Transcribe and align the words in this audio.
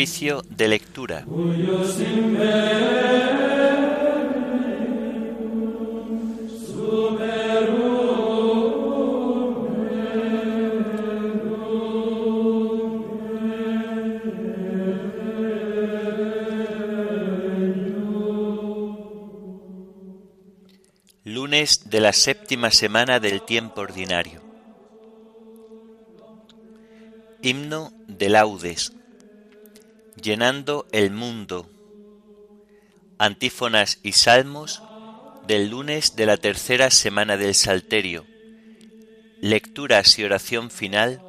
De 0.00 0.66
lectura. 0.66 1.26
Lunes 21.24 21.90
de 21.90 22.00
la 22.00 22.14
séptima 22.14 22.70
semana 22.70 23.20
del 23.20 23.42
tiempo 23.42 23.82
ordinario. 23.82 24.40
Himno 27.42 27.92
de 28.08 28.30
laudes. 28.30 28.94
Llenando 30.22 30.86
el 30.92 31.12
mundo. 31.12 31.70
Antífonas 33.18 34.00
y 34.02 34.12
salmos 34.12 34.82
del 35.46 35.70
lunes 35.70 36.14
de 36.14 36.26
la 36.26 36.36
tercera 36.36 36.90
semana 36.90 37.38
del 37.38 37.54
Salterio. 37.54 38.26
Lecturas 39.40 40.18
y 40.18 40.24
oración 40.24 40.70
final 40.70 41.22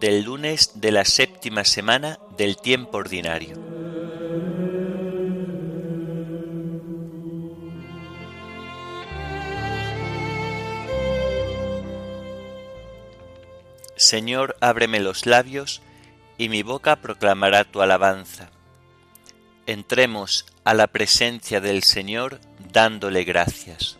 del 0.00 0.24
lunes 0.24 0.72
de 0.80 0.90
la 0.90 1.04
séptima 1.04 1.64
semana 1.64 2.18
del 2.36 2.56
tiempo 2.56 2.98
ordinario. 2.98 3.54
Señor, 13.94 14.56
ábreme 14.60 14.98
los 14.98 15.26
labios, 15.26 15.82
y 16.40 16.48
mi 16.48 16.62
boca 16.62 16.96
proclamará 16.96 17.64
tu 17.64 17.82
alabanza. 17.82 18.48
Entremos 19.66 20.46
a 20.64 20.72
la 20.72 20.86
presencia 20.86 21.60
del 21.60 21.82
Señor 21.82 22.40
dándole 22.72 23.24
gracias. 23.24 23.98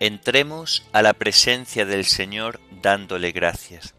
Entremos 0.00 0.84
a 0.90 1.00
la 1.00 1.12
presencia 1.12 1.86
del 1.86 2.06
Señor 2.06 2.58
dándole 2.82 3.30
gracias. 3.30 3.94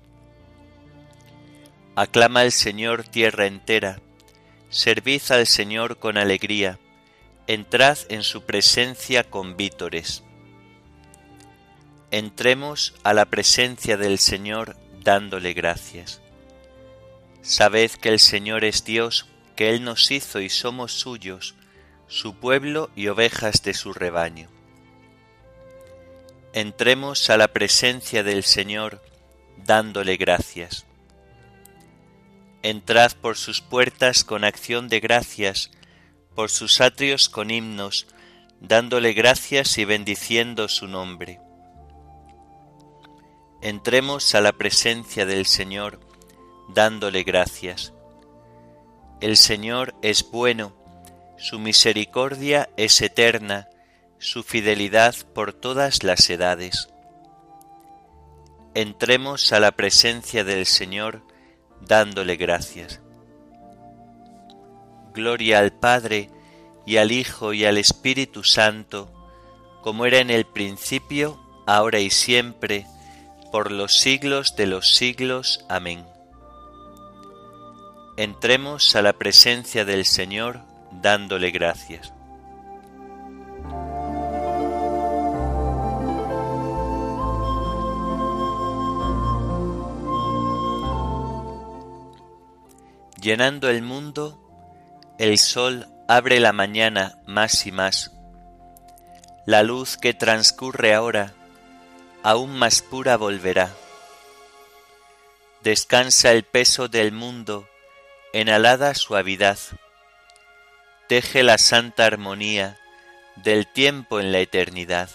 Aclama 1.96 2.42
al 2.42 2.52
Señor 2.52 3.06
tierra 3.06 3.46
entera, 3.46 4.02
servid 4.70 5.22
al 5.30 5.48
Señor 5.48 6.00
con 6.00 6.18
alegría, 6.18 6.78
entrad 7.48 8.00
en 8.10 8.24
su 8.24 8.44
presencia 8.44 9.24
con 9.24 9.56
vítores 9.56 10.24
entremos 12.12 12.94
a 13.02 13.14
la 13.16 13.26
presencia 13.26 13.98
del 13.98 14.20
Señor 14.20 14.76
dándole 15.04 15.54
gracias. 15.54 16.23
Sabed 17.44 17.92
que 17.92 18.10
el 18.10 18.20
Señor 18.20 18.64
es 18.64 18.84
Dios, 18.84 19.28
que 19.56 19.70
Él 19.70 19.84
nos 19.84 20.10
hizo 20.10 20.42
y 20.42 20.50
somos 20.50 20.94
suyos, 20.94 21.54
su 22.08 22.36
pueblo 22.36 22.90
y 22.96 23.10
ovejas 23.10 23.62
de 23.62 23.76
su 23.76 23.94
rebaño. 23.94 24.50
Entremos 26.54 27.30
a 27.30 27.38
la 27.38 27.50
presencia 27.50 28.24
del 28.24 28.44
Señor 28.44 29.04
dándole 29.58 30.18
gracias. 30.18 30.86
Entrad 32.64 33.12
por 33.22 33.38
sus 33.38 33.62
puertas 33.62 34.24
con 34.24 34.44
acción 34.44 34.88
de 34.88 35.00
gracias, 35.00 35.70
por 36.34 36.50
sus 36.50 36.82
atrios 36.82 37.30
con 37.30 37.52
himnos, 37.52 38.08
dándole 38.62 39.14
gracias 39.14 39.78
y 39.78 39.86
bendiciendo 39.86 40.68
su 40.68 40.88
nombre 40.88 41.40
entremos 43.64 44.36
a 44.36 44.42
la 44.42 44.52
presencia 44.52 45.26
del 45.26 45.46
Señor 45.46 45.98
dándole 46.70 47.24
gracias. 47.24 47.94
El 49.22 49.38
Señor 49.38 49.96
es 50.02 50.30
bueno, 50.30 50.74
su 51.38 51.60
misericordia 51.60 52.70
es 52.78 53.02
eterna, 53.02 53.70
su 54.18 54.44
fidelidad 54.44 55.16
por 55.34 55.54
todas 55.54 56.04
las 56.04 56.30
edades. 56.30 56.90
Entremos 58.76 59.52
a 59.54 59.60
la 59.60 59.72
presencia 59.72 60.44
del 60.44 60.66
Señor 60.66 61.22
dándole 61.82 62.38
gracias. 62.38 63.02
Gloria 65.14 65.60
al 65.60 65.72
Padre 65.72 66.30
y 66.86 66.98
al 66.98 67.12
Hijo 67.12 67.54
y 67.54 67.66
al 67.66 67.78
Espíritu 67.78 68.44
Santo, 68.44 69.12
como 69.82 70.06
era 70.06 70.20
en 70.20 70.30
el 70.30 70.46
principio, 70.46 71.40
ahora 71.68 72.00
y 72.00 72.10
siempre, 72.10 72.88
por 73.52 73.72
los 73.72 74.00
siglos 74.00 74.56
de 74.56 74.66
los 74.66 74.96
siglos. 74.96 75.66
Amén. 75.70 76.13
Entremos 78.16 78.96
a 78.96 79.02
la 79.02 79.14
presencia 79.14 79.86
del 79.86 80.06
Señor 80.06 80.62
dándole 80.92 81.50
gracias. 81.50 82.14
Llenando 93.20 93.70
el 93.70 93.82
mundo, 93.82 94.40
el 95.18 95.40
sol 95.40 95.88
abre 96.08 96.40
la 96.40 96.54
mañana 96.54 97.18
más 97.26 97.66
y 97.66 97.72
más. 97.72 98.12
La 99.48 99.64
luz 99.64 99.98
que 99.98 100.14
transcurre 100.14 100.94
ahora 100.94 101.34
aún 102.22 102.60
más 102.60 102.84
pura 102.84 103.18
volverá. 103.18 103.72
Descansa 105.64 106.32
el 106.32 106.44
peso 106.44 106.90
del 106.90 107.12
mundo 107.12 107.68
en 108.34 108.50
alada 108.50 108.96
suavidad. 108.96 109.58
Teje 111.08 111.44
la 111.44 111.58
santa 111.58 112.06
armonía 112.06 112.78
del 113.38 113.72
tiempo 113.72 114.20
en 114.20 114.32
la 114.32 114.40
eternidad. 114.40 115.10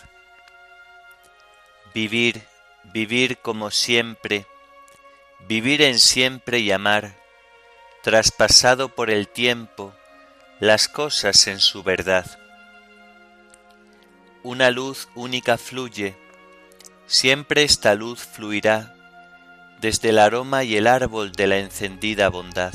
Vivir, 1.92 2.42
vivir 2.84 3.38
como 3.38 3.70
siempre, 3.70 4.46
vivir 5.48 5.82
en 5.82 5.98
siempre 5.98 6.60
y 6.60 6.70
amar, 6.72 7.16
traspasado 8.02 8.94
por 8.94 9.10
el 9.10 9.28
tiempo, 9.28 9.92
las 10.60 10.88
cosas 10.88 11.46
en 11.46 11.60
su 11.60 11.82
verdad. 11.82 12.26
Una 14.42 14.70
luz 14.70 15.08
única 15.14 15.58
fluye, 15.58 16.16
Siempre 17.08 17.62
esta 17.62 17.94
luz 17.94 18.20
fluirá 18.20 18.94
desde 19.80 20.10
el 20.10 20.18
aroma 20.18 20.64
y 20.64 20.76
el 20.76 20.86
árbol 20.86 21.32
de 21.32 21.46
la 21.46 21.56
encendida 21.56 22.28
bondad. 22.28 22.74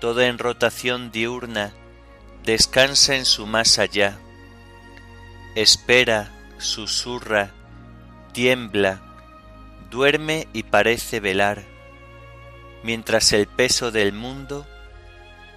Toda 0.00 0.26
en 0.26 0.38
rotación 0.38 1.10
diurna 1.10 1.72
descansa 2.44 3.16
en 3.16 3.26
su 3.26 3.46
más 3.46 3.78
allá, 3.78 4.18
espera, 5.54 6.30
susurra, 6.58 7.50
tiembla, 8.32 9.02
duerme 9.90 10.48
y 10.54 10.62
parece 10.62 11.20
velar, 11.20 11.64
mientras 12.82 13.32
el 13.34 13.46
peso 13.46 13.90
del 13.90 14.12
mundo 14.12 14.66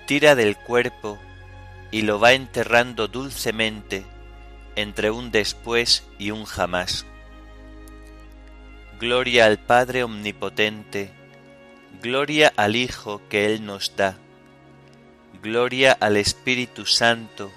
tira 0.07 0.35
del 0.35 0.57
cuerpo 0.57 1.19
y 1.91 2.01
lo 2.01 2.19
va 2.19 2.33
enterrando 2.33 3.07
dulcemente 3.07 4.05
entre 4.75 5.09
un 5.09 5.31
después 5.31 6.03
y 6.17 6.31
un 6.31 6.43
jamás. 6.43 7.05
Gloria 8.99 9.45
al 9.45 9.59
Padre 9.59 10.03
Omnipotente, 10.03 11.11
gloria 12.01 12.51
al 12.57 12.75
Hijo 12.75 13.22
que 13.29 13.46
Él 13.46 13.66
nos 13.66 13.96
da, 13.96 14.17
gloria 15.43 15.91
al 15.99 16.16
Espíritu 16.16 16.85
Santo, 16.85 17.51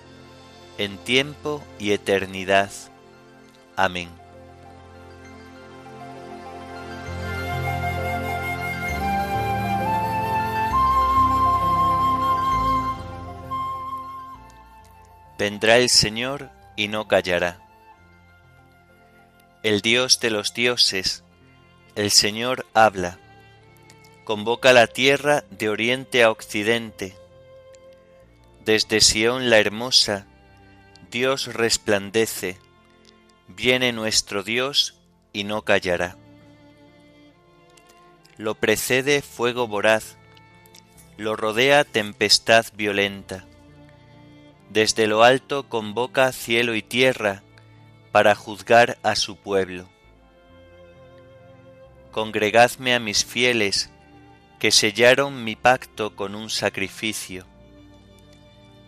en 0.76 0.98
tiempo 0.98 1.62
y 1.78 1.92
eternidad. 1.92 2.70
Amén. 3.76 4.10
Vendrá 15.38 15.76
el 15.76 15.88
Señor 15.88 16.50
y 16.74 16.88
no 16.88 17.06
callará. 17.06 17.60
El 19.62 19.80
Dios 19.80 20.18
de 20.18 20.30
los 20.30 20.54
dioses, 20.54 21.22
el 21.94 22.10
Señor 22.10 22.66
habla, 22.74 23.18
convoca 24.24 24.72
la 24.72 24.88
tierra 24.88 25.44
de 25.50 25.68
oriente 25.68 26.24
a 26.24 26.30
occidente. 26.30 27.14
Desde 28.66 29.00
Sión 29.00 29.48
la 29.48 29.58
hermosa, 29.58 30.26
Dios 31.10 31.54
resplandece, 31.54 32.58
viene 33.48 33.92
nuestro 33.92 34.42
Dios 34.42 35.00
y 35.32 35.44
no 35.44 35.62
callará. 35.62 36.18
Lo 38.36 38.56
precede 38.56 39.22
fuego 39.22 39.66
voraz, 39.66 40.18
lo 41.16 41.34
rodea 41.34 41.84
tempestad 41.84 42.66
violenta 42.74 43.46
desde 44.70 45.06
lo 45.06 45.22
alto 45.22 45.68
convoca 45.68 46.32
cielo 46.32 46.74
y 46.74 46.82
tierra 46.82 47.42
para 48.12 48.34
juzgar 48.34 48.98
a 49.02 49.14
su 49.14 49.36
pueblo. 49.36 49.88
Congregadme 52.10 52.94
a 52.94 53.00
mis 53.00 53.24
fieles, 53.24 53.90
que 54.58 54.70
sellaron 54.70 55.44
mi 55.44 55.54
pacto 55.54 56.16
con 56.16 56.34
un 56.34 56.50
sacrificio. 56.50 57.46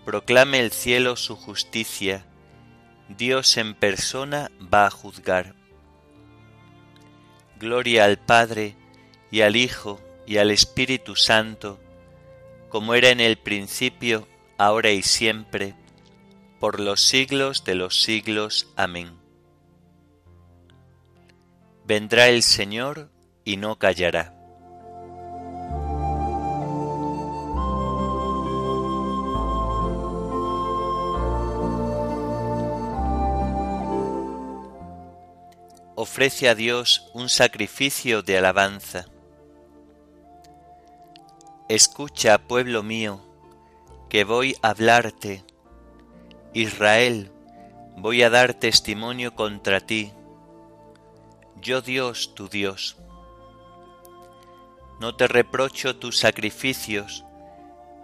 Proclame 0.08 0.58
el 0.60 0.72
cielo 0.72 1.16
su 1.16 1.36
justicia, 1.36 2.24
Dios 3.10 3.58
en 3.58 3.74
persona 3.74 4.50
va 4.72 4.86
a 4.86 4.90
juzgar. 4.90 5.54
Gloria 7.60 8.06
al 8.06 8.16
Padre, 8.16 8.74
y 9.30 9.42
al 9.42 9.54
Hijo, 9.54 10.00
y 10.26 10.38
al 10.38 10.50
Espíritu 10.50 11.14
Santo, 11.14 11.78
como 12.70 12.94
era 12.94 13.10
en 13.10 13.20
el 13.20 13.36
principio, 13.36 14.26
ahora 14.56 14.92
y 14.92 15.02
siempre, 15.02 15.74
por 16.58 16.80
los 16.80 17.02
siglos 17.02 17.64
de 17.64 17.74
los 17.74 18.00
siglos. 18.00 18.72
Amén. 18.76 19.12
Vendrá 21.84 22.28
el 22.28 22.42
Señor 22.42 23.10
y 23.44 23.58
no 23.58 23.78
callará. 23.78 24.37
Ofrece 36.00 36.48
a 36.48 36.54
Dios 36.54 37.10
un 37.12 37.28
sacrificio 37.28 38.22
de 38.22 38.38
alabanza. 38.38 39.06
Escucha, 41.68 42.38
pueblo 42.38 42.84
mío, 42.84 43.20
que 44.08 44.22
voy 44.22 44.54
a 44.62 44.68
hablarte. 44.68 45.44
Israel, 46.54 47.32
voy 47.96 48.22
a 48.22 48.30
dar 48.30 48.54
testimonio 48.54 49.34
contra 49.34 49.80
ti. 49.80 50.12
Yo 51.60 51.80
Dios, 51.80 52.32
tu 52.36 52.48
Dios. 52.48 52.96
No 55.00 55.16
te 55.16 55.26
reprocho 55.26 55.96
tus 55.96 56.16
sacrificios, 56.16 57.24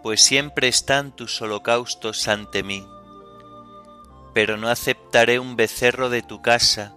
pues 0.03 0.21
siempre 0.21 0.67
están 0.67 1.15
tus 1.15 1.41
holocaustos 1.41 2.27
ante 2.27 2.65
mí. 2.65 2.85
Pero 4.33 4.57
no 4.57 4.69
aceptaré 4.69 5.39
un 5.39 5.55
becerro 5.55 6.11
de 6.11 6.23
tu 6.23 6.43
casa, 6.43 6.97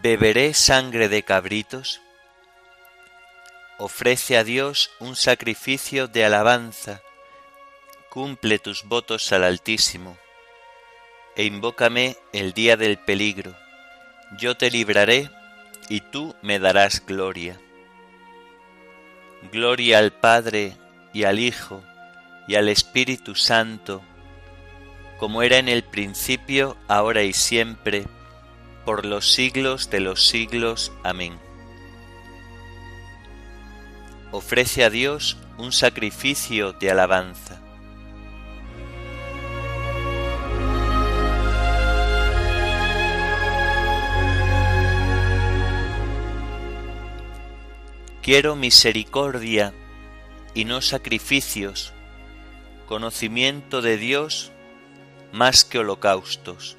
¿Beberé 0.00 0.54
sangre 0.54 1.08
de 1.08 1.22
cabritos? 1.22 2.00
ofrece 3.82 4.36
a 4.36 4.44
Dios 4.44 4.92
un 5.00 5.16
sacrificio 5.16 6.06
de 6.06 6.24
alabanza, 6.24 7.02
cumple 8.10 8.60
tus 8.60 8.84
votos 8.84 9.32
al 9.32 9.42
Altísimo, 9.42 10.16
e 11.34 11.42
invócame 11.42 12.16
el 12.32 12.52
día 12.52 12.76
del 12.76 12.96
peligro, 12.96 13.56
yo 14.38 14.56
te 14.56 14.70
libraré 14.70 15.30
y 15.88 16.00
tú 16.00 16.36
me 16.42 16.60
darás 16.60 17.04
gloria. 17.04 17.58
Gloria 19.50 19.98
al 19.98 20.12
Padre 20.12 20.76
y 21.12 21.24
al 21.24 21.40
Hijo 21.40 21.82
y 22.46 22.54
al 22.54 22.68
Espíritu 22.68 23.34
Santo, 23.34 24.00
como 25.18 25.42
era 25.42 25.58
en 25.58 25.68
el 25.68 25.82
principio, 25.82 26.76
ahora 26.86 27.24
y 27.24 27.32
siempre, 27.32 28.04
por 28.84 29.06
los 29.06 29.32
siglos 29.32 29.90
de 29.90 30.00
los 30.00 30.26
siglos. 30.26 30.92
Amén 31.02 31.38
ofrece 34.32 34.82
a 34.82 34.90
Dios 34.90 35.36
un 35.58 35.72
sacrificio 35.72 36.72
de 36.72 36.90
alabanza. 36.90 37.60
Quiero 48.22 48.56
misericordia 48.56 49.74
y 50.54 50.64
no 50.64 50.80
sacrificios, 50.80 51.92
conocimiento 52.86 53.82
de 53.82 53.96
Dios 53.98 54.52
más 55.32 55.64
que 55.64 55.78
holocaustos. 55.78 56.78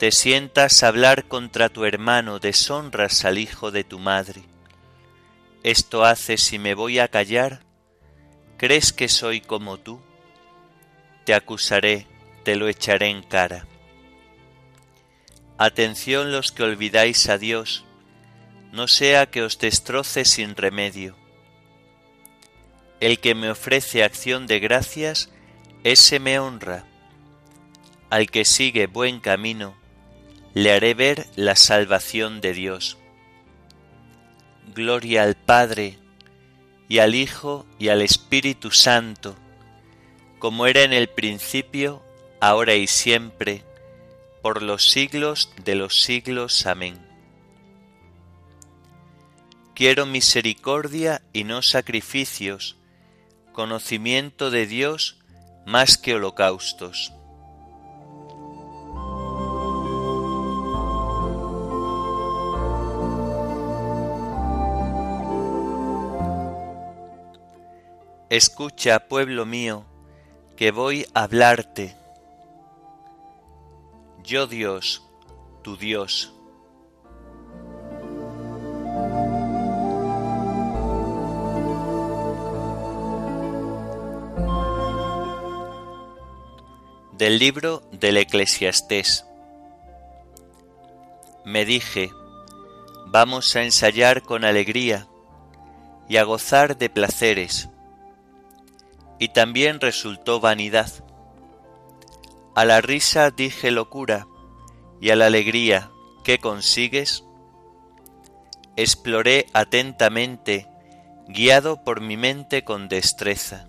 Te 0.00 0.12
sientas 0.12 0.82
a 0.82 0.88
hablar 0.88 1.28
contra 1.28 1.68
tu 1.68 1.84
hermano, 1.84 2.38
deshonras 2.38 3.26
al 3.26 3.36
hijo 3.36 3.70
de 3.70 3.84
tu 3.84 3.98
madre. 3.98 4.44
¿Esto 5.62 6.06
hace 6.06 6.38
si 6.38 6.58
me 6.58 6.72
voy 6.72 6.98
a 6.98 7.08
callar? 7.08 7.60
¿Crees 8.56 8.94
que 8.94 9.10
soy 9.10 9.42
como 9.42 9.76
tú? 9.76 10.00
Te 11.26 11.34
acusaré, 11.34 12.06
te 12.44 12.56
lo 12.56 12.68
echaré 12.68 13.08
en 13.08 13.22
cara. 13.22 13.66
Atención 15.58 16.32
los 16.32 16.50
que 16.50 16.62
olvidáis 16.62 17.28
a 17.28 17.36
Dios, 17.36 17.84
no 18.72 18.88
sea 18.88 19.26
que 19.26 19.42
os 19.42 19.58
destroce 19.58 20.24
sin 20.24 20.56
remedio. 20.56 21.14
El 23.00 23.20
que 23.20 23.34
me 23.34 23.50
ofrece 23.50 24.02
acción 24.02 24.46
de 24.46 24.60
gracias, 24.60 25.28
ese 25.84 26.20
me 26.20 26.38
honra. 26.38 26.86
Al 28.08 28.30
que 28.30 28.46
sigue 28.46 28.86
buen 28.86 29.20
camino, 29.20 29.78
le 30.54 30.72
haré 30.72 30.94
ver 30.94 31.26
la 31.36 31.56
salvación 31.56 32.40
de 32.40 32.52
Dios. 32.52 32.98
Gloria 34.74 35.22
al 35.22 35.36
Padre, 35.36 35.98
y 36.88 36.98
al 36.98 37.14
Hijo, 37.14 37.66
y 37.78 37.88
al 37.88 38.02
Espíritu 38.02 38.70
Santo, 38.70 39.36
como 40.38 40.66
era 40.66 40.82
en 40.82 40.92
el 40.92 41.08
principio, 41.08 42.02
ahora 42.40 42.74
y 42.74 42.86
siempre, 42.86 43.62
por 44.42 44.62
los 44.62 44.90
siglos 44.90 45.52
de 45.64 45.74
los 45.74 46.00
siglos. 46.00 46.66
Amén. 46.66 46.98
Quiero 49.74 50.06
misericordia 50.06 51.22
y 51.32 51.44
no 51.44 51.62
sacrificios, 51.62 52.76
conocimiento 53.52 54.50
de 54.50 54.66
Dios 54.66 55.18
más 55.66 55.96
que 55.96 56.14
holocaustos. 56.14 57.12
Escucha, 68.30 69.08
pueblo 69.08 69.44
mío, 69.44 69.84
que 70.56 70.70
voy 70.70 71.04
a 71.14 71.24
hablarte. 71.24 71.96
Yo 74.22 74.46
Dios, 74.46 75.02
tu 75.62 75.76
Dios. 75.76 76.32
Del 87.18 87.40
libro 87.40 87.82
del 87.90 88.16
Eclesiastés. 88.16 89.26
Me 91.44 91.64
dije, 91.64 92.12
vamos 93.08 93.56
a 93.56 93.64
ensayar 93.64 94.22
con 94.22 94.44
alegría 94.44 95.08
y 96.08 96.18
a 96.18 96.22
gozar 96.22 96.78
de 96.78 96.88
placeres 96.90 97.68
y 99.20 99.28
también 99.28 99.80
resultó 99.80 100.40
vanidad. 100.40 100.90
A 102.56 102.64
la 102.64 102.80
risa 102.80 103.30
dije 103.30 103.70
locura, 103.70 104.26
y 105.00 105.10
a 105.10 105.16
la 105.16 105.26
alegría, 105.26 105.90
¿qué 106.24 106.38
consigues? 106.38 107.22
Exploré 108.76 109.46
atentamente, 109.52 110.66
guiado 111.28 111.84
por 111.84 112.00
mi 112.00 112.16
mente 112.16 112.64
con 112.64 112.88
destreza. 112.88 113.66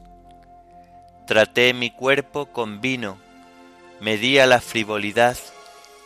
Traté 1.28 1.74
mi 1.74 1.92
cuerpo 1.92 2.48
con 2.48 2.80
vino, 2.80 3.18
medía 4.00 4.46
la 4.48 4.62
frivolidad, 4.62 5.38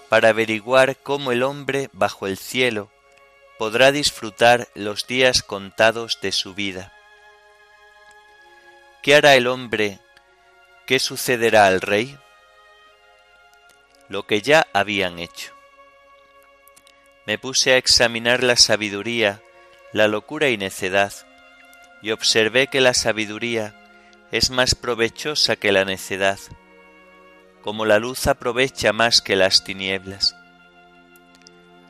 para 0.10 0.30
averiguar 0.30 0.98
cómo 0.98 1.32
el 1.32 1.44
hombre 1.44 1.90
bajo 1.94 2.26
el 2.26 2.38
cielo 2.38 2.90
podrá 3.60 3.92
disfrutar 3.92 4.68
los 4.74 5.06
días 5.08 5.44
contados 5.44 6.20
de 6.22 6.32
su 6.32 6.56
vida. 6.56 6.95
¿Qué 9.06 9.14
hará 9.14 9.36
el 9.36 9.46
hombre? 9.46 10.00
¿Qué 10.88 10.98
sucederá 10.98 11.68
al 11.68 11.80
rey? 11.80 12.18
Lo 14.10 14.26
que 14.26 14.42
ya 14.42 14.66
habían 14.74 15.20
hecho. 15.20 15.54
Me 17.28 17.38
puse 17.38 17.74
a 17.74 17.78
examinar 17.78 18.42
la 18.42 18.56
sabiduría, 18.56 19.44
la 19.94 20.08
locura 20.08 20.50
y 20.50 20.58
necedad, 20.58 21.14
y 22.02 22.10
observé 22.10 22.66
que 22.66 22.82
la 22.82 22.96
sabiduría 22.96 23.76
es 24.32 24.50
más 24.50 24.74
provechosa 24.74 25.56
que 25.56 25.72
la 25.72 25.86
necedad, 25.86 26.40
como 27.62 27.86
la 27.86 28.00
luz 28.00 28.26
aprovecha 28.26 28.92
más 28.92 29.22
que 29.22 29.36
las 29.36 29.64
tinieblas. 29.64 30.36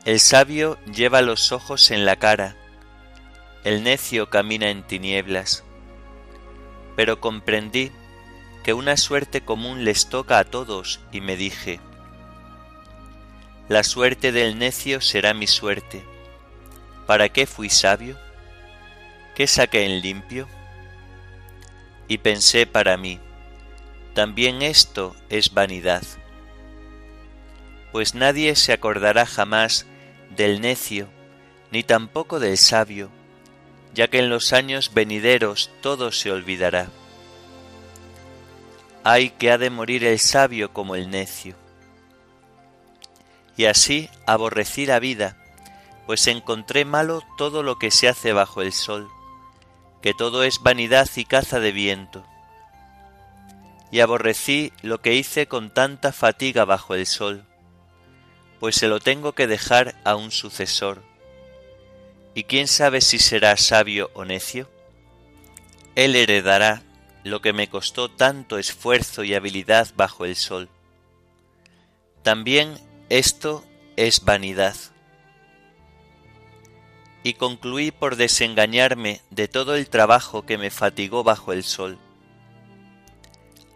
El 0.04 0.20
sabio 0.20 0.78
lleva 0.84 1.22
los 1.22 1.50
ojos 1.50 1.90
en 1.92 2.04
la 2.04 2.16
cara, 2.16 2.56
el 3.64 3.84
necio 3.84 4.28
camina 4.28 4.68
en 4.68 4.82
tinieblas. 4.82 5.62
Pero 6.96 7.20
comprendí 7.20 7.92
que 8.64 8.74
una 8.74 8.96
suerte 8.96 9.42
común 9.42 9.84
les 9.84 10.08
toca 10.08 10.38
a 10.38 10.44
todos 10.44 11.00
y 11.12 11.20
me 11.20 11.36
dije, 11.36 11.78
la 13.68 13.82
suerte 13.82 14.32
del 14.32 14.58
necio 14.58 15.00
será 15.00 15.34
mi 15.34 15.46
suerte. 15.46 16.04
¿Para 17.06 17.28
qué 17.28 17.46
fui 17.46 17.70
sabio? 17.70 18.18
¿Qué 19.36 19.46
saqué 19.46 19.84
en 19.84 20.00
limpio? 20.00 20.48
Y 22.08 22.18
pensé 22.18 22.66
para 22.66 22.96
mí, 22.96 23.20
también 24.14 24.62
esto 24.62 25.14
es 25.28 25.52
vanidad, 25.52 26.02
pues 27.92 28.14
nadie 28.14 28.56
se 28.56 28.72
acordará 28.72 29.26
jamás 29.26 29.86
del 30.30 30.60
necio, 30.60 31.08
ni 31.70 31.82
tampoco 31.82 32.40
del 32.40 32.58
sabio, 32.58 33.10
ya 33.96 34.08
que 34.08 34.18
en 34.18 34.28
los 34.28 34.52
años 34.52 34.92
venideros 34.92 35.70
todo 35.80 36.12
se 36.12 36.30
olvidará. 36.30 36.90
Ay 39.02 39.30
que 39.30 39.50
ha 39.50 39.56
de 39.56 39.70
morir 39.70 40.04
el 40.04 40.18
sabio 40.18 40.72
como 40.74 40.96
el 40.96 41.08
necio. 41.10 41.56
Y 43.56 43.64
así 43.64 44.10
aborrecí 44.26 44.84
la 44.84 45.00
vida, 45.00 45.38
pues 46.04 46.26
encontré 46.26 46.84
malo 46.84 47.22
todo 47.38 47.62
lo 47.62 47.78
que 47.78 47.90
se 47.90 48.06
hace 48.06 48.34
bajo 48.34 48.60
el 48.60 48.74
sol, 48.74 49.08
que 50.02 50.12
todo 50.12 50.44
es 50.44 50.62
vanidad 50.62 51.08
y 51.16 51.24
caza 51.24 51.58
de 51.58 51.72
viento. 51.72 52.22
Y 53.90 54.00
aborrecí 54.00 54.74
lo 54.82 55.00
que 55.00 55.14
hice 55.14 55.46
con 55.46 55.72
tanta 55.72 56.12
fatiga 56.12 56.66
bajo 56.66 56.94
el 56.94 57.06
sol, 57.06 57.46
pues 58.60 58.76
se 58.76 58.88
lo 58.88 59.00
tengo 59.00 59.32
que 59.32 59.46
dejar 59.46 59.94
a 60.04 60.16
un 60.16 60.30
sucesor. 60.30 61.02
¿Y 62.36 62.44
quién 62.44 62.68
sabe 62.68 63.00
si 63.00 63.18
será 63.18 63.56
sabio 63.56 64.10
o 64.12 64.26
necio? 64.26 64.68
Él 65.94 66.14
heredará 66.14 66.82
lo 67.24 67.40
que 67.40 67.54
me 67.54 67.70
costó 67.70 68.10
tanto 68.10 68.58
esfuerzo 68.58 69.24
y 69.24 69.32
habilidad 69.32 69.88
bajo 69.96 70.26
el 70.26 70.36
sol. 70.36 70.68
También 72.22 72.78
esto 73.08 73.64
es 73.96 74.22
vanidad 74.22 74.76
y 77.22 77.32
concluí 77.32 77.90
por 77.90 78.16
desengañarme 78.16 79.22
de 79.30 79.48
todo 79.48 79.74
el 79.74 79.88
trabajo 79.88 80.44
que 80.44 80.58
me 80.58 80.68
fatigó 80.68 81.24
bajo 81.24 81.54
el 81.54 81.64
sol. 81.64 81.98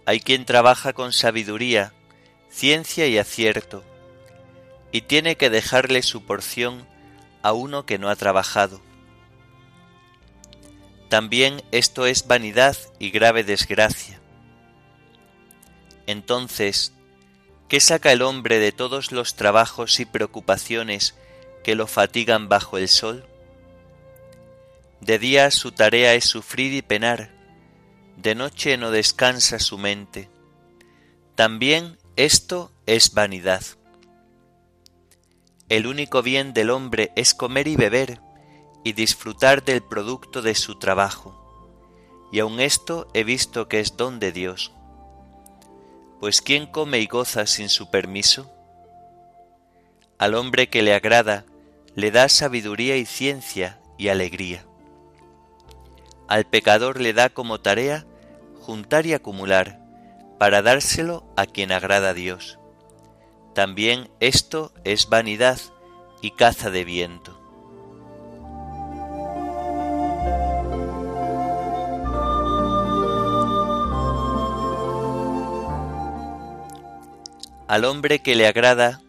Hay 0.04 0.20
quien 0.20 0.44
trabaja 0.44 0.92
con 0.92 1.14
sabiduría, 1.14 1.94
ciencia 2.50 3.06
y 3.06 3.16
acierto, 3.16 3.82
y 4.92 5.00
tiene 5.00 5.36
que 5.36 5.48
dejarle 5.48 6.02
su 6.02 6.26
porción 6.26 6.86
a 7.42 7.52
uno 7.52 7.86
que 7.86 7.98
no 7.98 8.08
ha 8.08 8.16
trabajado. 8.16 8.80
También 11.08 11.62
esto 11.72 12.06
es 12.06 12.26
vanidad 12.26 12.76
y 12.98 13.10
grave 13.10 13.42
desgracia. 13.42 14.20
Entonces, 16.06 16.92
¿qué 17.68 17.80
saca 17.80 18.12
el 18.12 18.22
hombre 18.22 18.58
de 18.58 18.72
todos 18.72 19.12
los 19.12 19.34
trabajos 19.34 20.00
y 20.00 20.04
preocupaciones 20.04 21.14
que 21.64 21.74
lo 21.74 21.86
fatigan 21.86 22.48
bajo 22.48 22.78
el 22.78 22.88
sol? 22.88 23.26
De 25.00 25.18
día 25.18 25.50
su 25.50 25.72
tarea 25.72 26.14
es 26.14 26.26
sufrir 26.26 26.74
y 26.74 26.82
penar, 26.82 27.30
de 28.16 28.34
noche 28.34 28.76
no 28.76 28.90
descansa 28.90 29.58
su 29.58 29.78
mente. 29.78 30.28
También 31.34 31.96
esto 32.16 32.70
es 32.84 33.14
vanidad. 33.14 33.62
El 35.70 35.86
único 35.86 36.20
bien 36.20 36.52
del 36.52 36.68
hombre 36.68 37.12
es 37.14 37.32
comer 37.32 37.68
y 37.68 37.76
beber 37.76 38.20
y 38.82 38.92
disfrutar 38.92 39.64
del 39.64 39.82
producto 39.82 40.42
de 40.42 40.56
su 40.56 40.80
trabajo. 40.80 41.36
Y 42.32 42.40
aun 42.40 42.58
esto 42.58 43.06
he 43.14 43.22
visto 43.22 43.68
que 43.68 43.78
es 43.78 43.96
don 43.96 44.18
de 44.18 44.32
Dios. 44.32 44.72
Pues 46.18 46.42
¿quién 46.42 46.66
come 46.66 46.98
y 46.98 47.06
goza 47.06 47.46
sin 47.46 47.68
su 47.68 47.88
permiso? 47.88 48.50
Al 50.18 50.34
hombre 50.34 50.68
que 50.68 50.82
le 50.82 50.92
agrada, 50.92 51.44
le 51.94 52.10
da 52.10 52.28
sabiduría 52.28 52.96
y 52.96 53.06
ciencia 53.06 53.78
y 53.96 54.08
alegría. 54.08 54.64
Al 56.26 56.46
pecador 56.46 57.00
le 57.00 57.12
da 57.12 57.28
como 57.28 57.60
tarea 57.60 58.06
juntar 58.60 59.06
y 59.06 59.14
acumular 59.14 59.78
para 60.36 60.62
dárselo 60.62 61.32
a 61.36 61.46
quien 61.46 61.70
agrada 61.70 62.08
a 62.08 62.14
Dios. 62.14 62.59
También 63.60 64.08
esto 64.20 64.72
es 64.84 65.10
vanidad 65.10 65.60
y 66.22 66.30
caza 66.30 66.70
de 66.70 66.82
viento. 66.82 67.38
Al 77.68 77.84
hombre 77.84 78.20
que 78.20 78.34
le 78.34 78.46
agrada, 78.46 79.02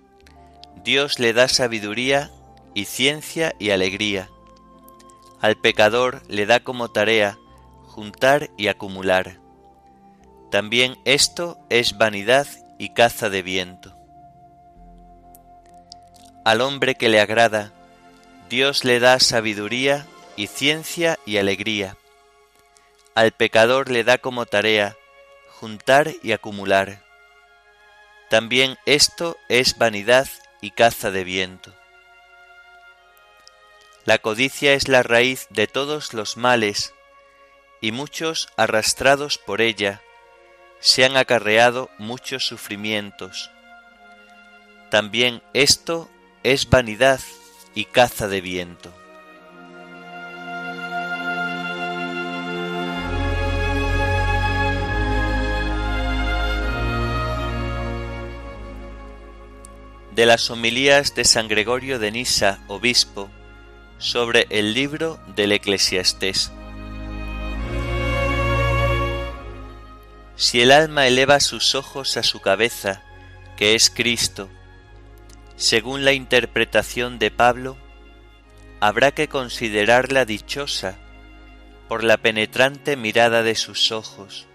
Dios 0.83 1.17
le 1.17 1.31
da 1.31 1.47
sabiduría 1.47 2.29
y 2.73 2.83
ciencia 2.83 3.55
y 3.57 3.69
alegría 3.69 4.29
al 5.39 5.55
pecador 5.55 6.23
le 6.27 6.45
da 6.45 6.59
como 6.59 6.89
tarea 6.89 7.37
juntar 7.85 8.49
y 8.57 8.67
acumular. 8.67 9.39
También 10.51 10.97
esto 11.05 11.57
es 11.69 11.97
vanidad 11.97 12.47
y 12.77 12.89
caza 12.89 13.29
de 13.29 13.43
viento. 13.43 14.00
Al 16.43 16.61
hombre 16.61 16.95
que 16.95 17.07
le 17.07 17.19
agrada, 17.19 17.71
Dios 18.49 18.83
le 18.83 18.99
da 18.99 19.19
sabiduría 19.19 20.07
y 20.35 20.47
ciencia 20.47 21.19
y 21.25 21.37
alegría. 21.37 21.97
Al 23.13 23.31
pecador 23.31 23.91
le 23.91 24.03
da 24.03 24.17
como 24.17 24.47
tarea 24.47 24.95
juntar 25.59 26.11
y 26.23 26.31
acumular. 26.31 27.03
También 28.31 28.77
esto 28.87 29.37
es 29.49 29.77
vanidad 29.77 30.27
y 30.61 30.71
caza 30.71 31.11
de 31.11 31.23
viento. 31.23 31.75
La 34.05 34.17
codicia 34.17 34.73
es 34.73 34.87
la 34.87 35.03
raíz 35.03 35.45
de 35.51 35.67
todos 35.67 36.15
los 36.15 36.37
males, 36.37 36.95
y 37.81 37.91
muchos, 37.91 38.49
arrastrados 38.57 39.37
por 39.37 39.61
ella, 39.61 40.01
se 40.79 41.05
han 41.05 41.17
acarreado 41.17 41.91
muchos 41.99 42.47
sufrimientos. 42.47 43.51
También 44.89 45.43
esto 45.53 46.09
es 46.43 46.67
vanidad 46.67 47.19
y 47.75 47.85
caza 47.85 48.27
de 48.27 48.41
viento. 48.41 48.91
De 60.15 60.25
las 60.25 60.49
homilías 60.49 61.15
de 61.15 61.23
San 61.23 61.47
Gregorio 61.47 61.99
de 61.99 62.11
Nisa, 62.11 62.59
obispo, 62.67 63.29
sobre 63.97 64.47
el 64.49 64.73
libro 64.73 65.19
del 65.35 65.51
Eclesiastés. 65.51 66.51
Si 70.35 70.59
el 70.59 70.71
alma 70.71 71.05
eleva 71.05 71.39
sus 71.39 71.75
ojos 71.75 72.17
a 72.17 72.23
su 72.23 72.41
cabeza, 72.41 73.03
que 73.57 73.75
es 73.75 73.91
Cristo, 73.91 74.49
según 75.61 76.05
la 76.05 76.13
interpretación 76.13 77.19
de 77.19 77.29
Pablo, 77.29 77.77
habrá 78.79 79.11
que 79.11 79.27
considerarla 79.27 80.25
dichosa 80.25 80.97
por 81.87 82.03
la 82.03 82.17
penetrante 82.17 82.95
mirada 82.95 83.43
de 83.43 83.53
sus 83.53 83.91
ojos, 83.91 84.47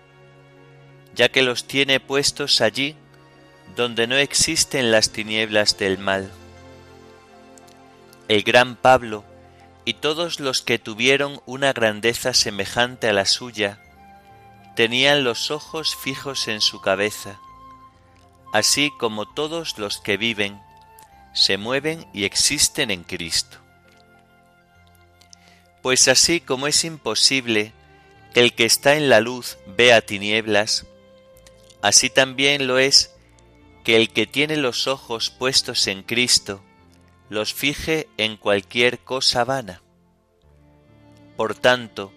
ya 1.14 1.28
que 1.28 1.44
los 1.44 1.68
tiene 1.68 2.00
puestos 2.00 2.60
allí 2.60 2.96
donde 3.76 4.08
no 4.08 4.16
existen 4.16 4.90
las 4.90 5.12
tinieblas 5.12 5.78
del 5.78 5.96
mal. 5.98 6.28
El 8.26 8.42
gran 8.42 8.74
Pablo 8.74 9.24
Y 9.84 9.94
todos 9.94 10.40
los 10.40 10.60
que 10.62 10.80
tuvieron 10.80 11.40
una 11.46 11.72
grandeza 11.72 12.34
semejante 12.34 13.08
a 13.08 13.12
la 13.12 13.26
suya, 13.26 13.78
tenían 14.74 15.22
los 15.22 15.52
ojos 15.52 15.94
fijos 15.94 16.48
en 16.48 16.60
su 16.60 16.80
cabeza, 16.80 17.38
así 18.52 18.90
como 18.98 19.32
todos 19.32 19.78
los 19.78 19.98
que 19.98 20.16
viven, 20.16 20.60
se 21.36 21.58
mueven 21.58 22.06
y 22.14 22.24
existen 22.24 22.90
en 22.90 23.04
Cristo. 23.04 23.58
Pues 25.82 26.08
así 26.08 26.40
como 26.40 26.66
es 26.66 26.82
imposible 26.82 27.72
que 28.32 28.40
el 28.40 28.54
que 28.54 28.64
está 28.64 28.96
en 28.96 29.10
la 29.10 29.20
luz 29.20 29.58
vea 29.66 30.00
tinieblas, 30.00 30.86
así 31.82 32.08
también 32.08 32.66
lo 32.66 32.78
es 32.78 33.14
que 33.84 33.96
el 33.96 34.08
que 34.10 34.26
tiene 34.26 34.56
los 34.56 34.86
ojos 34.86 35.28
puestos 35.30 35.86
en 35.88 36.02
Cristo 36.02 36.62
los 37.28 37.52
fije 37.52 38.08
en 38.16 38.38
cualquier 38.38 39.00
cosa 39.00 39.44
vana. 39.44 39.82
Por 41.36 41.54
tanto, 41.54 42.12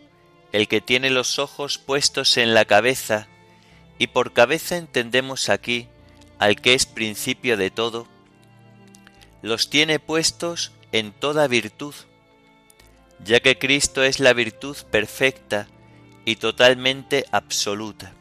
el 0.53 0.69
que 0.69 0.79
tiene 0.79 1.09
los 1.09 1.39
ojos 1.39 1.77
puestos 1.77 2.37
en 2.37 2.53
la 2.53 2.63
cabeza, 2.63 3.27
y 3.97 4.07
por 4.07 4.31
cabeza 4.31 4.77
entendemos 4.77 5.49
aquí 5.49 5.89
al 6.37 6.61
que 6.61 6.73
es 6.73 6.85
principio 6.85 7.57
de 7.57 7.69
todo, 7.69 8.07
los 9.41 9.69
tiene 9.69 9.99
puestos 9.99 10.71
en 10.91 11.11
toda 11.11 11.47
virtud, 11.47 11.93
ya 13.23 13.39
que 13.39 13.57
Cristo 13.57 14.03
es 14.03 14.19
la 14.19 14.33
virtud 14.33 14.77
perfecta 14.91 15.67
y 16.25 16.37
totalmente 16.37 17.25
absoluta. 17.31 18.13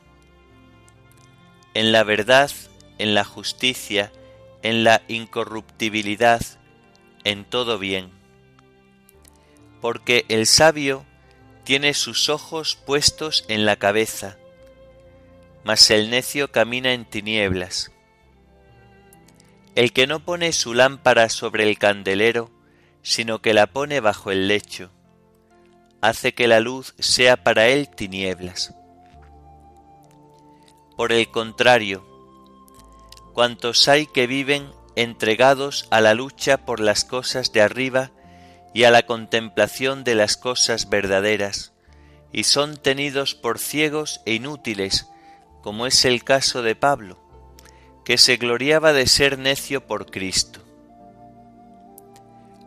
En 1.74 1.92
la 1.92 2.04
verdad, 2.04 2.50
en 2.98 3.14
la 3.14 3.24
justicia, 3.24 4.12
en 4.62 4.84
la 4.84 5.02
incorruptibilidad, 5.08 6.40
en 7.24 7.44
todo 7.44 7.78
bien. 7.78 8.10
Porque 9.80 10.24
el 10.28 10.46
sabio 10.46 11.04
tiene 11.64 11.94
sus 11.94 12.28
ojos 12.28 12.76
puestos 12.76 13.44
en 13.48 13.64
la 13.64 13.76
cabeza, 13.76 14.38
mas 15.64 15.90
el 15.90 16.10
necio 16.10 16.50
camina 16.50 16.92
en 16.92 17.04
tinieblas. 17.04 17.92
El 19.78 19.92
que 19.92 20.08
no 20.08 20.18
pone 20.18 20.52
su 20.52 20.74
lámpara 20.74 21.28
sobre 21.28 21.62
el 21.62 21.78
candelero, 21.78 22.50
sino 23.02 23.40
que 23.40 23.54
la 23.54 23.68
pone 23.68 24.00
bajo 24.00 24.32
el 24.32 24.48
lecho, 24.48 24.90
hace 26.00 26.34
que 26.34 26.48
la 26.48 26.58
luz 26.58 26.96
sea 26.98 27.44
para 27.44 27.68
él 27.68 27.88
tinieblas. 27.88 28.74
Por 30.96 31.12
el 31.12 31.30
contrario, 31.30 32.04
cuantos 33.34 33.86
hay 33.86 34.08
que 34.08 34.26
viven 34.26 34.68
entregados 34.96 35.86
a 35.92 36.00
la 36.00 36.12
lucha 36.12 36.66
por 36.66 36.80
las 36.80 37.04
cosas 37.04 37.52
de 37.52 37.62
arriba 37.62 38.10
y 38.74 38.82
a 38.82 38.90
la 38.90 39.04
contemplación 39.06 40.02
de 40.02 40.16
las 40.16 40.36
cosas 40.36 40.90
verdaderas, 40.90 41.72
y 42.32 42.42
son 42.42 42.78
tenidos 42.78 43.36
por 43.36 43.60
ciegos 43.60 44.22
e 44.26 44.34
inútiles, 44.34 45.06
como 45.62 45.86
es 45.86 46.04
el 46.04 46.24
caso 46.24 46.62
de 46.62 46.74
Pablo, 46.74 47.27
que 48.08 48.16
se 48.16 48.38
gloriaba 48.38 48.94
de 48.94 49.06
ser 49.06 49.38
necio 49.38 49.86
por 49.86 50.10
Cristo. 50.10 50.60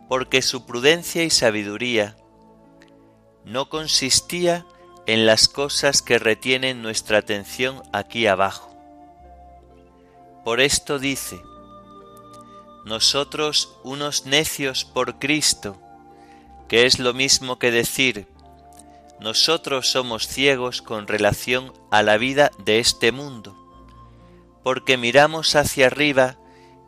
Porque 0.08 0.44
su 0.44 0.68
prudencia 0.68 1.24
y 1.24 1.32
sabiduría 1.32 2.16
no 3.44 3.68
consistía 3.68 4.68
en 5.08 5.26
las 5.26 5.48
cosas 5.48 6.04
que 6.04 6.20
retienen 6.20 6.84
nuestra 6.84 7.18
atención 7.18 7.82
aquí 7.92 8.28
abajo, 8.28 8.70
por 10.46 10.62
esto 10.62 11.00
dice, 11.00 11.42
nosotros 12.86 13.80
unos 13.84 14.28
necios 14.28 14.86
por 14.86 15.18
Cristo, 15.18 15.76
que 16.68 16.86
es 16.86 17.00
lo 17.00 17.16
mismo 17.16 17.58
que 17.58 17.72
decir, 17.72 18.28
nosotros 19.20 19.88
somos 19.88 20.28
ciegos 20.28 20.84
con 20.84 21.08
relación 21.08 21.74
a 21.90 22.04
la 22.04 22.18
vida 22.18 22.52
de 22.64 22.78
este 22.78 23.12
mundo, 23.12 23.61
porque 24.64 24.98
miramos 24.98 25.56
hacia 25.56 25.88
arriba 25.88 26.38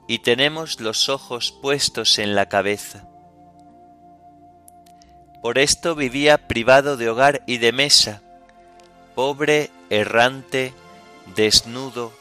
y 0.08 0.20
tenemos 0.20 0.80
los 0.80 1.10
ojos 1.10 1.52
puestos 1.52 2.20
en 2.20 2.36
la 2.36 2.48
cabeza. 2.48 3.08
Por 5.42 5.58
esto 5.58 5.96
vivía 5.96 6.48
privado 6.48 6.98
de 6.98 7.10
hogar 7.10 7.44
y 7.48 7.58
de 7.58 7.72
mesa, 7.72 8.22
pobre, 9.16 9.72
errante, 9.90 10.74
desnudo, 11.36 12.14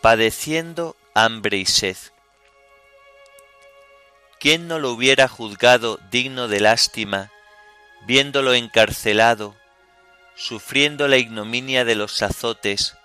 padeciendo 0.00 0.96
hambre 1.14 1.58
y 1.58 1.66
sed. 1.66 1.96
¿Quién 4.38 4.68
no 4.68 4.78
lo 4.78 4.92
hubiera 4.92 5.28
juzgado 5.28 5.98
digno 6.10 6.48
de 6.48 6.60
lástima, 6.60 7.30
viéndolo 8.06 8.54
encarcelado, 8.54 9.54
sufriendo 10.34 11.08
la 11.08 11.18
ignominia 11.18 11.84
de 11.84 11.94
los 11.94 12.22
azotes, 12.22 12.96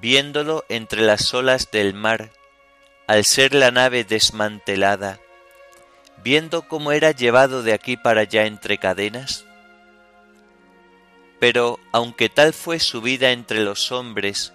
viéndolo 0.00 0.64
entre 0.68 1.02
las 1.02 1.34
olas 1.34 1.70
del 1.70 1.94
mar, 1.94 2.30
al 3.06 3.24
ser 3.24 3.54
la 3.54 3.70
nave 3.70 4.04
desmantelada, 4.04 5.20
viendo 6.22 6.68
cómo 6.68 6.92
era 6.92 7.10
llevado 7.10 7.62
de 7.62 7.72
aquí 7.72 7.96
para 7.96 8.22
allá 8.22 8.46
entre 8.46 8.78
cadenas? 8.78 9.44
Pero 11.38 11.78
aunque 11.92 12.28
tal 12.28 12.52
fue 12.52 12.78
su 12.80 13.02
vida 13.02 13.32
entre 13.32 13.60
los 13.60 13.92
hombres, 13.92 14.52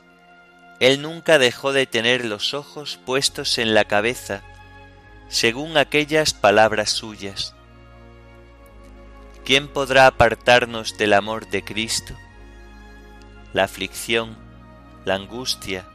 él 0.79 1.01
nunca 1.01 1.37
dejó 1.37 1.73
de 1.73 1.85
tener 1.85 2.25
los 2.25 2.53
ojos 2.53 2.99
puestos 3.05 3.57
en 3.57 3.73
la 3.73 3.85
cabeza, 3.85 4.41
según 5.27 5.77
aquellas 5.77 6.33
palabras 6.33 6.89
suyas. 6.89 7.53
¿Quién 9.45 9.67
podrá 9.67 10.07
apartarnos 10.07 10.97
del 10.97 11.13
amor 11.13 11.49
de 11.49 11.63
Cristo? 11.63 12.15
La 13.53 13.63
aflicción, 13.65 14.48
la 15.05 15.15
angustia, 15.15 15.85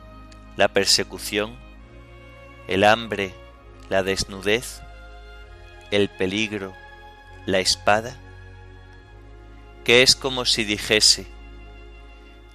la 0.57 0.69
persecución, 0.69 1.57
el 2.69 2.85
hambre, 2.85 3.35
la 3.89 4.03
desnudez, 4.03 4.81
el 5.91 6.09
peligro, 6.09 6.73
la 7.47 7.59
espada, 7.59 8.17
que 9.85 10.03
es 10.03 10.17
como 10.17 10.45
si 10.45 10.65
dijese, 10.65 11.27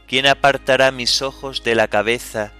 ¿Quién 0.09 0.25
apartará 0.25 0.89
mis 0.91 1.21
ojos 1.21 1.63
de 1.63 1.75
la 1.75 1.87
cabeza 1.87 2.51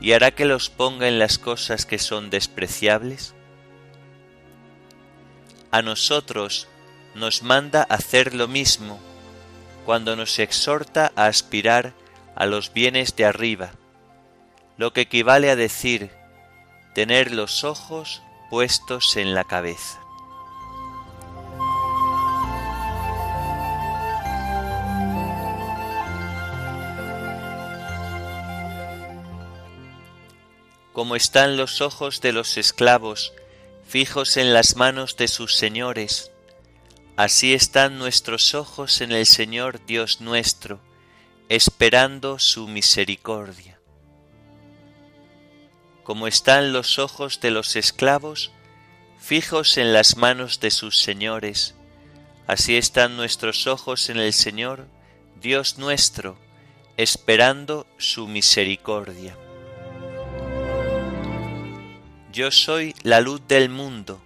y 0.00 0.12
hará 0.12 0.30
que 0.30 0.44
los 0.44 0.70
ponga 0.70 1.08
en 1.08 1.18
las 1.18 1.36
cosas 1.36 1.84
que 1.84 1.98
son 1.98 2.30
despreciables? 2.30 3.34
A 5.72 5.82
nosotros 5.82 6.68
nos 7.16 7.42
manda 7.42 7.82
hacer 7.82 8.36
lo 8.36 8.46
mismo 8.46 9.00
cuando 9.84 10.14
nos 10.14 10.38
exhorta 10.38 11.10
a 11.16 11.26
aspirar 11.26 11.92
a 12.34 12.46
los 12.46 12.72
bienes 12.72 13.16
de 13.16 13.24
arriba, 13.24 13.72
lo 14.76 14.92
que 14.92 15.02
equivale 15.02 15.50
a 15.50 15.56
decir 15.56 16.10
tener 16.94 17.32
los 17.32 17.64
ojos 17.64 18.22
puestos 18.50 19.16
en 19.16 19.34
la 19.34 19.44
cabeza. 19.44 20.02
como 30.92 31.16
están 31.16 31.56
los 31.56 31.80
ojos 31.80 32.20
de 32.20 32.32
los 32.32 32.56
esclavos 32.56 33.32
fijos 33.88 34.36
en 34.36 34.54
las 34.54 34.76
manos 34.76 35.16
de 35.16 35.28
sus 35.28 35.56
señores, 35.56 36.30
así 37.16 37.54
están 37.54 37.98
nuestros 37.98 38.54
ojos 38.54 39.00
en 39.00 39.12
el 39.12 39.26
Señor 39.26 39.84
Dios 39.84 40.20
nuestro, 40.20 40.80
esperando 41.54 42.38
su 42.38 42.66
misericordia. 42.66 43.78
Como 46.02 46.26
están 46.26 46.72
los 46.72 46.98
ojos 46.98 47.42
de 47.42 47.50
los 47.50 47.76
esclavos 47.76 48.52
fijos 49.18 49.76
en 49.76 49.92
las 49.92 50.16
manos 50.16 50.60
de 50.60 50.70
sus 50.70 51.00
señores, 51.00 51.74
así 52.46 52.78
están 52.78 53.18
nuestros 53.18 53.66
ojos 53.66 54.08
en 54.08 54.16
el 54.16 54.32
Señor 54.32 54.86
Dios 55.42 55.76
nuestro, 55.76 56.38
esperando 56.96 57.86
su 57.98 58.28
misericordia. 58.28 59.36
Yo 62.32 62.50
soy 62.50 62.94
la 63.02 63.20
luz 63.20 63.42
del 63.46 63.68
mundo. 63.68 64.22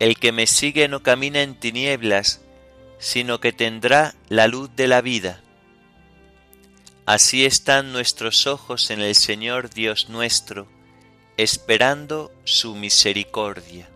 El 0.00 0.16
que 0.16 0.32
me 0.32 0.48
sigue 0.48 0.88
no 0.88 1.00
camina 1.04 1.42
en 1.42 1.54
tinieblas, 1.54 2.40
sino 2.98 3.38
que 3.38 3.52
tendrá 3.52 4.16
la 4.28 4.48
luz 4.48 4.68
de 4.74 4.88
la 4.88 5.00
vida. 5.00 5.43
Así 7.06 7.44
están 7.44 7.92
nuestros 7.92 8.46
ojos 8.46 8.90
en 8.90 9.02
el 9.02 9.14
Señor 9.14 9.68
Dios 9.68 10.08
nuestro, 10.08 10.66
esperando 11.36 12.32
su 12.44 12.74
misericordia. 12.74 13.90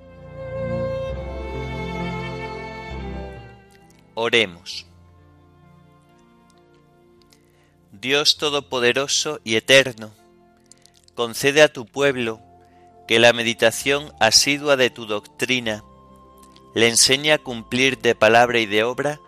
Oremos. 4.14 4.85
Dios 7.92 8.37
Todopoderoso 8.37 9.40
y 9.42 9.57
Eterno, 9.57 10.12
concede 11.14 11.62
a 11.62 11.73
tu 11.73 11.87
pueblo 11.87 12.40
que 13.09 13.18
la 13.18 13.33
meditación 13.33 14.12
asidua 14.21 14.77
de 14.77 14.90
tu 14.90 15.07
doctrina 15.07 15.83
le 16.75 16.88
enseña 16.88 17.35
a 17.35 17.38
cumplir 17.38 17.99
de 17.99 18.14
palabra 18.14 18.61
y 18.61 18.66
de 18.66 18.85
obra 18.85 19.18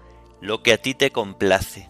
lo 0.43 0.63
que 0.63 0.75
a 0.75 0.79
ti 0.79 0.95
te 0.95 1.11
complace. 1.11 1.90